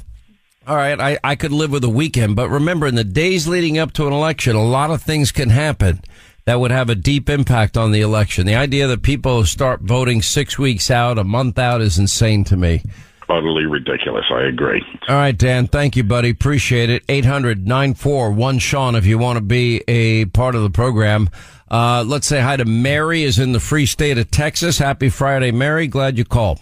[0.67, 3.79] All right, I, I could live with a weekend, but remember, in the days leading
[3.79, 6.01] up to an election, a lot of things can happen
[6.47, 8.47] that would have a deep impact on the election.
[8.47, 12.57] The idea that people start voting six weeks out, a month out is insane to
[12.57, 12.83] me.
[13.29, 14.25] Utterly ridiculous.
[14.31, 14.85] I agree.
[15.09, 15.67] All right, Dan.
[15.67, 16.31] Thank you, buddy.
[16.31, 17.03] Appreciate it.
[17.09, 21.29] 800 941 Sean if you want to be a part of the program.
[21.69, 24.79] Uh, let's say hi to Mary is in the free state of Texas.
[24.79, 25.89] Happy Friday, Mary.
[25.89, 26.61] Glad you called.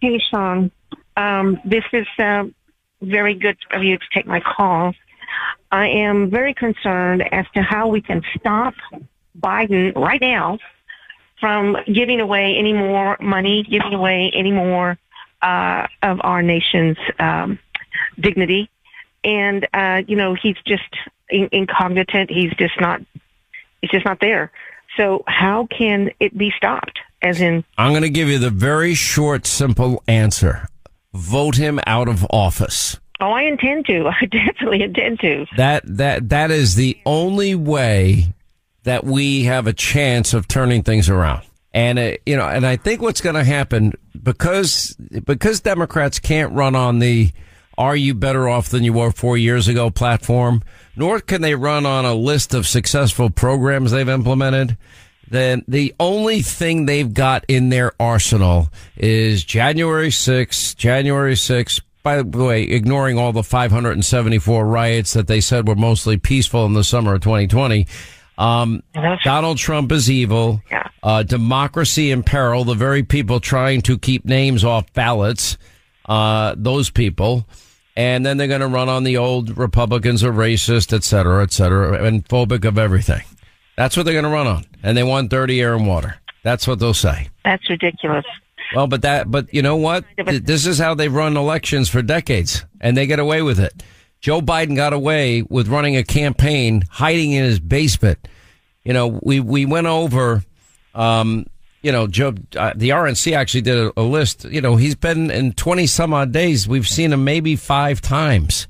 [0.00, 0.70] Hey, Sean.
[1.18, 2.44] Um, this is uh,
[3.02, 4.94] very good of you to take my call.
[5.70, 8.72] I am very concerned as to how we can stop
[9.40, 10.58] Biden right now
[11.40, 14.98] from giving away any more money, giving away any more
[15.42, 17.58] uh, of our nation's um,
[18.18, 18.68] dignity.
[19.24, 20.88] And, uh, you know, he's just
[21.28, 22.30] in- incognitant.
[22.30, 23.00] He's just not,
[23.80, 24.50] he's just not there.
[24.96, 26.98] So how can it be stopped?
[27.20, 30.68] As in, I'm going to give you the very short, simple answer.
[31.12, 32.96] Vote him out of office.
[33.20, 34.06] Oh, I intend to.
[34.20, 35.46] I definitely intend to.
[35.56, 38.34] That that that is the only way
[38.88, 41.42] that we have a chance of turning things around.
[41.74, 46.52] And uh, you know, and I think what's going to happen because because Democrats can't
[46.54, 47.30] run on the
[47.76, 50.62] "Are you better off than you were four years ago?" platform,
[50.96, 54.78] nor can they run on a list of successful programs they've implemented.
[55.30, 61.82] Then the only thing they've got in their arsenal is January 6th, January 6th.
[62.02, 66.72] By the way, ignoring all the 574 riots that they said were mostly peaceful in
[66.72, 67.86] the summer of 2020
[68.38, 68.82] um,
[69.24, 70.62] Donald Trump is evil.
[70.70, 70.88] Yeah.
[71.02, 72.64] Uh, democracy in peril.
[72.64, 75.58] The very people trying to keep names off ballots.
[76.06, 77.46] Uh, those people.
[77.96, 81.50] And then they're going to run on the old Republicans are racist, et cetera, et
[81.52, 83.22] cetera, and phobic of everything.
[83.76, 84.64] That's what they're going to run on.
[84.82, 86.16] And they want dirty air and water.
[86.44, 87.28] That's what they'll say.
[87.44, 88.24] That's ridiculous.
[88.74, 90.04] Well, but that, but you know what?
[90.26, 93.82] This is how they've run elections for decades and they get away with it.
[94.20, 98.26] Joe Biden got away with running a campaign hiding in his basement.
[98.84, 100.42] You know, we, we went over,
[100.94, 101.46] um,
[101.82, 104.44] you know, Joe, uh, the RNC actually did a, a, list.
[104.44, 106.66] You know, he's been in 20 some odd days.
[106.66, 108.66] We've seen him maybe five times.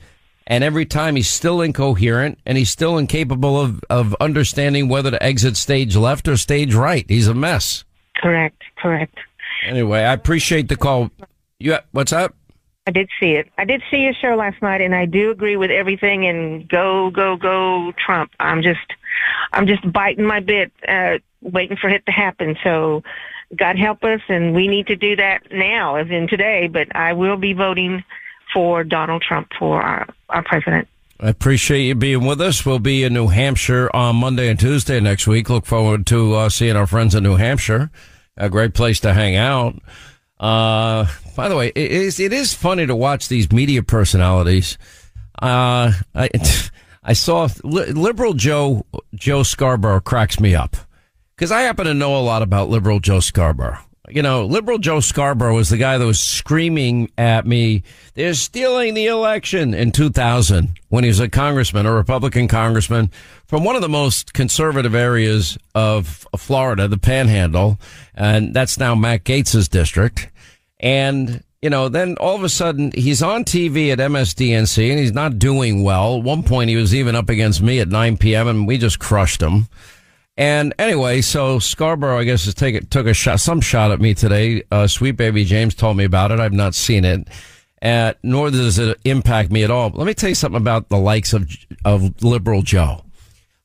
[0.46, 5.22] And every time he's still incoherent and he's still incapable of, of understanding whether to
[5.22, 7.04] exit stage left or stage right.
[7.08, 7.84] He's a mess.
[8.16, 8.62] Correct.
[8.78, 9.14] Correct.
[9.66, 11.10] Anyway, I appreciate the call.
[11.58, 12.34] You, what's up?
[12.88, 13.50] I did see it.
[13.58, 16.26] I did see your show last night, and I do agree with everything.
[16.26, 18.30] And go, go, go, Trump!
[18.40, 18.94] I'm just,
[19.52, 22.56] I'm just biting my bit, uh, waiting for it to happen.
[22.64, 23.02] So,
[23.54, 26.66] God help us, and we need to do that now, as in today.
[26.66, 28.02] But I will be voting
[28.54, 30.88] for Donald Trump for our, our president.
[31.20, 32.64] I appreciate you being with us.
[32.64, 35.50] We'll be in New Hampshire on Monday and Tuesday next week.
[35.50, 37.90] Look forward to uh, seeing our friends in New Hampshire.
[38.38, 39.74] A great place to hang out.
[40.40, 44.78] Uh, by the way, it is it is funny to watch these media personalities.
[45.40, 46.30] Uh, I
[47.02, 48.84] I saw liberal Joe
[49.14, 50.76] Joe Scarborough cracks me up
[51.36, 53.78] because I happen to know a lot about liberal Joe Scarborough.
[54.10, 57.82] You know, liberal Joe Scarborough was the guy that was screaming at me,
[58.14, 63.10] they're stealing the election in 2000 when he was a congressman, a Republican congressman
[63.48, 67.80] from one of the most conservative areas of Florida, the Panhandle.
[68.14, 70.28] And that's now Matt Gaetz's district.
[70.78, 75.14] And, you know, then all of a sudden he's on TV at MSDNC and he's
[75.14, 76.18] not doing well.
[76.18, 78.48] At one point he was even up against me at 9 p.m.
[78.48, 79.66] and we just crushed him.
[80.36, 84.14] And anyway, so Scarborough, I guess, has taken took a shot, some shot at me
[84.14, 84.62] today.
[84.70, 86.38] Uh, Sweet Baby James told me about it.
[86.38, 87.26] I've not seen it,
[87.82, 89.90] uh, nor does it impact me at all.
[89.90, 91.50] Let me tell you something about the likes of
[91.84, 93.02] of Liberal Joe.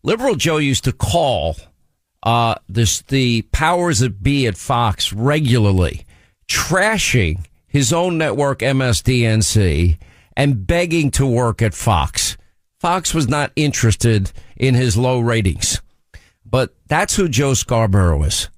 [0.03, 1.55] Liberal Joe used to call
[2.23, 6.05] uh, this the powers that be at Fox regularly,
[6.47, 9.97] trashing his own network MSDNC
[10.35, 12.37] and begging to work at Fox.
[12.79, 15.81] Fox was not interested in his low ratings.
[16.45, 18.49] But that's who Joe Scarborough is.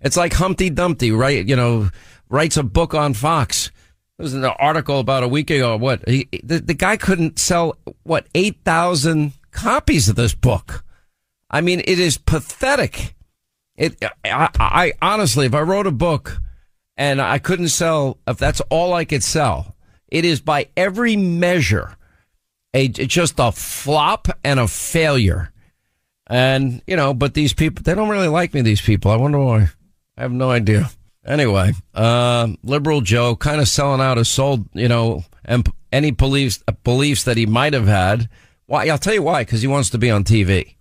[0.00, 1.44] It's like Humpty Dumpty, right?
[1.44, 1.88] You know,
[2.28, 3.72] writes a book on Fox.
[4.18, 5.76] There was an article about a week ago.
[5.76, 10.84] What he, the, the guy couldn't sell what eight thousand copies of this book.
[11.50, 13.14] I mean, it is pathetic.
[13.76, 13.96] It.
[14.24, 16.38] I, I honestly, if I wrote a book
[16.96, 19.74] and I couldn't sell, if that's all I could sell,
[20.08, 21.96] it is by every measure
[22.74, 25.50] a just a flop and a failure.
[26.26, 29.10] And, you know, but these people, they don't really like me, these people.
[29.10, 29.68] I wonder why.
[30.16, 30.90] I have no idea.
[31.24, 36.62] Anyway, uh, liberal Joe kind of selling out his soul, you know, and any beliefs,
[36.82, 38.28] beliefs that he might have had.
[38.66, 38.88] Why?
[38.88, 40.76] I'll tell you why, because he wants to be on TV.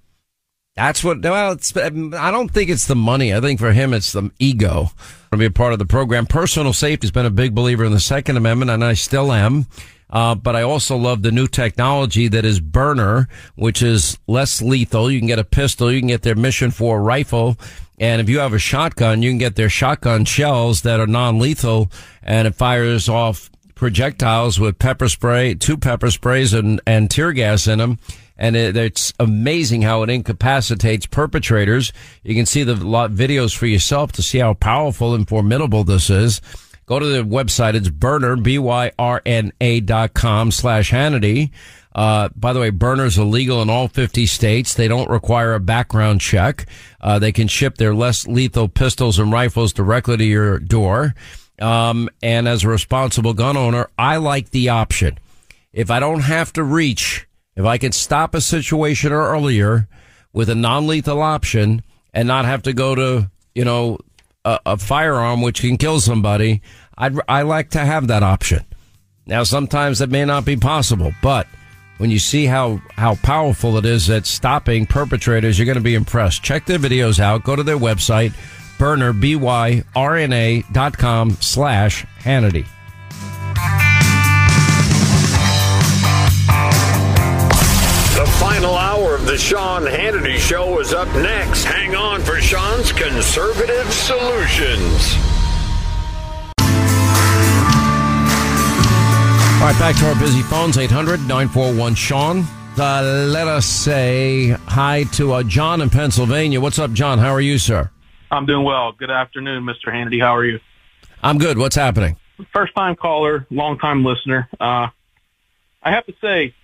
[0.76, 3.34] That's what, well, I don't think it's the money.
[3.34, 4.90] I think for him, it's the ego
[5.32, 6.26] to be a part of the program.
[6.26, 9.68] Personal safety has been a big believer in the Second Amendment, and I still am.
[10.10, 15.12] Uh, but I also love the new technology that is Byrna, which is less lethal.
[15.12, 17.58] You can get a pistol, you can get their mission four rifle.
[18.00, 21.92] And if you have a shotgun, you can get their shotgun shells that are non-lethal
[22.22, 23.50] and it fires off
[23.84, 28.00] projectiles with pepper spray, two pepper sprays and, and tear gas in them.
[28.38, 31.92] And it, it's amazing how it incapacitates perpetrators.
[32.24, 36.10] You can see the lot videos for yourself to see how powerful and formidable this
[36.10, 36.40] is.
[36.86, 37.74] Go to the website.
[37.74, 41.52] It's Byrna, B-Y-R-N-A dot com slash Hannity.
[41.94, 44.76] Uh, by the way, Byrna's illegal in all 50 states.
[44.76, 46.68] They don't require a background check.
[47.02, 51.16] Uh, they can ship their less lethal pistols and rifles directly to your door.
[51.60, 55.20] Um, and as a responsible gun owner, I like the option.
[55.72, 59.88] If I don't have to reach, if I can stop a situation earlier
[60.34, 61.84] with a non-lethal option
[62.14, 64.00] and not have to go to, you know,
[64.46, 66.62] a, a firearm which can kill somebody,
[66.98, 68.66] I'd, I like to have that option.
[69.26, 71.48] Now, sometimes that may not be possible, but
[71.98, 75.96] when you see how, how powerful it is at stopping perpetrators, you're going to be
[75.96, 76.44] impressed.
[76.44, 77.44] Check their videos out.
[77.44, 78.34] Go to their website,
[78.78, 82.66] Byrna, B-Y-R-N-A dot com slash Hannity.
[88.16, 91.64] The final hour of the Sean Hannity Show is up next.
[91.66, 95.16] Hang on for Sean's conservative solutions.
[99.60, 102.44] All right, back to our busy phones 800 941 Sean.
[102.78, 106.60] Uh, let us say hi to uh, John in Pennsylvania.
[106.60, 107.18] What's up, John?
[107.18, 107.90] How are you, sir?
[108.34, 108.92] I'm doing well.
[108.94, 109.94] Good afternoon, Mr.
[109.94, 110.20] Hannity.
[110.20, 110.60] How are you?
[111.22, 111.58] I'm good.
[111.58, 112.18] What's happening?
[112.52, 114.50] First time caller, long time listener.
[114.60, 114.88] Uh,
[115.84, 116.56] I have to say,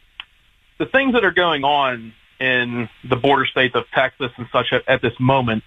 [0.80, 4.90] the things that are going on in the border states of Texas and such at,
[4.90, 5.64] at this moment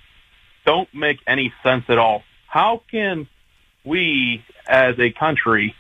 [0.67, 2.25] don't make any sense at all.
[2.49, 3.29] How can
[3.85, 5.75] we as a country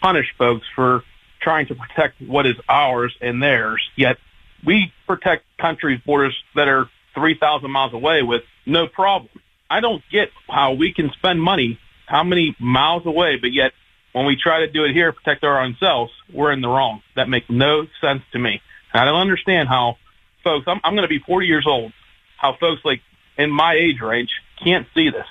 [0.00, 1.02] punish folks for
[1.40, 4.18] trying to protect what is ours and theirs, yet
[4.64, 9.30] we protect countries' borders that are 3,000 miles away with no problem.
[9.70, 13.72] I don't get how we can spend money how many miles away, but yet
[14.12, 17.02] when we try to do it here, protect our own selves, we're in the wrong.
[17.16, 18.62] That makes no sense to me.
[18.94, 19.96] And I don't understand how
[20.42, 21.92] folks, I'm, I'm going to be 40 years old,
[22.38, 23.02] how folks like
[23.36, 24.30] in my age range
[24.62, 25.26] can't see this.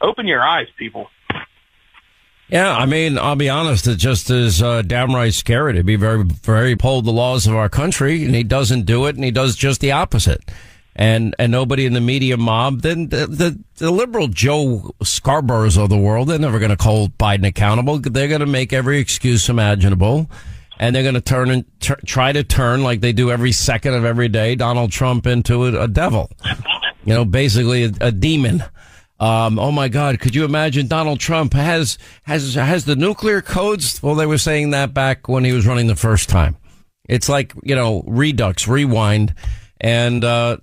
[0.00, 1.08] Open your eyes, people.
[2.48, 3.88] Yeah, I mean, I'll be honest.
[3.88, 7.68] It just is uh, downright scary to be very, very pulled the laws of our
[7.68, 10.44] country, and he doesn't do it, and he does just the opposite.
[10.98, 15.90] And and nobody in the media mob, then the the, the liberal Joe Scarboroughs of
[15.90, 17.98] the world, they're never going to hold Biden accountable.
[17.98, 20.30] They're going to make every excuse imaginable,
[20.78, 24.06] and they're going to turn and try to turn like they do every second of
[24.06, 26.30] every day Donald Trump into a, a devil.
[27.04, 28.64] You know, basically a, a demon.
[29.20, 30.18] Um, oh my God!
[30.18, 34.02] Could you imagine Donald Trump has has has the nuclear codes?
[34.02, 36.56] Well, they were saying that back when he was running the first time.
[37.06, 39.34] It's like you know, redux, rewind,
[39.80, 40.58] and uh,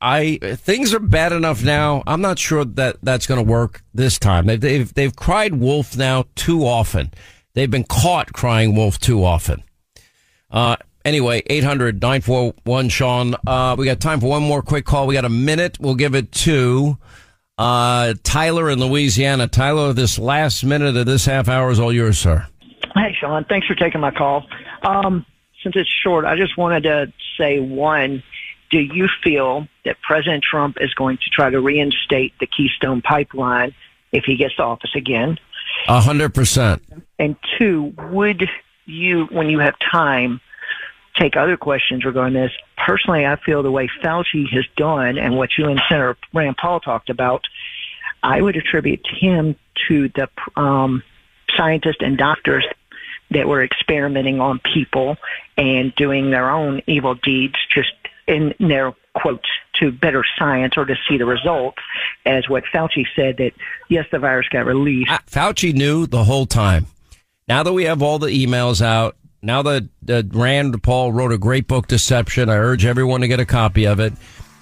[0.00, 2.02] I things are bad enough now.
[2.06, 4.46] I'm not sure that that's going to work this time.
[4.46, 7.12] They've, they've they've cried wolf now too often.
[7.54, 9.64] They've been caught crying wolf too often.
[10.50, 13.34] Uh, anyway, 800 941 Sean.
[13.46, 15.06] Uh, we got time for one more quick call.
[15.06, 15.78] We got a minute.
[15.80, 16.98] We'll give it to.
[17.56, 19.48] Uh, Tyler in Louisiana.
[19.48, 22.46] Tyler, this last minute of this half hour is all yours, sir.
[22.94, 23.44] Hey, Sean.
[23.48, 24.46] Thanks for taking my call.
[24.82, 25.26] Um,
[25.62, 28.22] since it's short, I just wanted to say one.
[28.70, 33.74] Do you feel that President Trump is going to try to reinstate the Keystone Pipeline
[34.12, 35.38] if he gets to office again?
[35.86, 36.82] A hundred percent.
[37.18, 38.48] And two, would
[38.86, 40.40] you, when you have time,
[41.18, 42.52] take other questions regarding this.
[42.76, 46.80] Personally, I feel the way Fauci has done and what you and Senator Rand Paul
[46.80, 47.44] talked about,
[48.22, 49.56] I would attribute him
[49.88, 50.28] to the
[50.60, 51.02] um,
[51.56, 52.64] scientists and doctors
[53.30, 55.16] that were experimenting on people
[55.56, 57.90] and doing their own evil deeds just
[58.28, 59.48] in their quotes
[59.80, 61.78] to better science or to see the results
[62.24, 63.52] as what Fauci said that
[63.88, 65.10] yes, the virus got released.
[65.26, 66.86] Fauci knew the whole time.
[67.48, 71.38] Now that we have all the emails out, now that, that Rand Paul wrote a
[71.38, 74.12] great book, Deception, I urge everyone to get a copy of it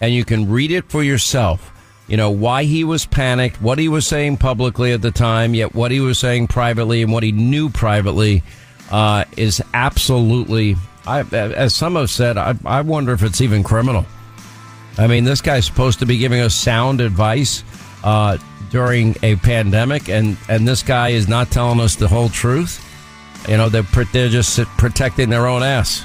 [0.00, 1.72] and you can read it for yourself.
[2.08, 5.74] You know, why he was panicked, what he was saying publicly at the time, yet
[5.74, 8.44] what he was saying privately and what he knew privately,
[8.92, 10.76] uh, is absolutely,
[11.06, 14.06] I, as some have said, I, I wonder if it's even criminal.
[14.98, 17.62] I mean, this guy's supposed to be giving us sound advice,
[18.02, 18.38] uh,
[18.70, 22.82] during a pandemic and, and this guy is not telling us the whole truth.
[23.48, 23.82] You know, they're,
[24.12, 26.04] they're just protecting their own ass.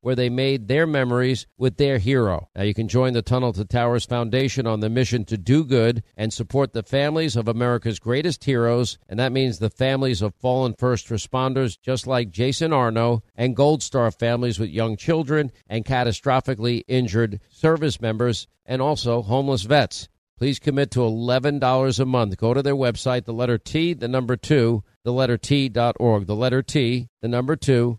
[0.00, 2.48] where they made their memories with their hero.
[2.54, 6.02] Now you can join the Tunnel to Towers Foundation on the mission to do good
[6.16, 10.74] and support the families of America's greatest heroes, and that means the families of fallen
[10.78, 16.82] first responders just like Jason Arno and Gold Star families with young children and catastrophically
[16.86, 20.08] injured service members and also homeless vets.
[20.38, 22.36] Please commit to $11 a month.
[22.36, 26.26] Go to their website, the letter T, the number two, the letter T.org.
[26.26, 27.98] The letter T, the number two,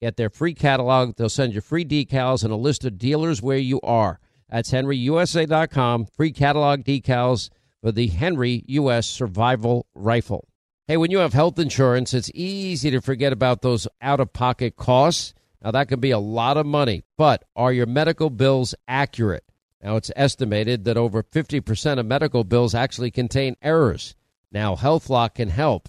[0.00, 1.16] Get their free catalog.
[1.16, 4.18] They'll send you free decals and a list of dealers where you are.
[4.48, 6.06] That's henryusa.com.
[6.06, 7.50] Free catalog decals
[7.82, 9.06] for the Henry U.S.
[9.06, 10.48] Survival Rifle.
[10.88, 14.76] Hey, when you have health insurance, it's easy to forget about those out of pocket
[14.76, 15.34] costs.
[15.62, 19.44] Now, that can be a lot of money, but are your medical bills accurate?
[19.82, 24.14] Now, it's estimated that over 50% of medical bills actually contain errors.
[24.50, 25.88] Now, HealthLock can help.